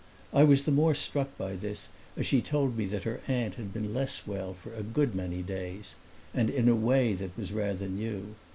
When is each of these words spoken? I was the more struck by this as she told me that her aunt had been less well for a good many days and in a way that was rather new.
I 0.33 0.43
was 0.43 0.63
the 0.65 0.71
more 0.71 0.95
struck 0.95 1.37
by 1.37 1.55
this 1.55 1.87
as 2.17 2.25
she 2.25 2.41
told 2.41 2.75
me 2.75 2.85
that 2.85 3.03
her 3.03 3.21
aunt 3.27 3.53
had 3.53 3.71
been 3.71 3.93
less 3.93 4.25
well 4.25 4.55
for 4.55 4.73
a 4.73 4.81
good 4.81 5.13
many 5.13 5.43
days 5.43 5.93
and 6.33 6.49
in 6.49 6.67
a 6.67 6.73
way 6.75 7.13
that 7.13 7.37
was 7.37 7.51
rather 7.51 7.87
new. 7.87 8.33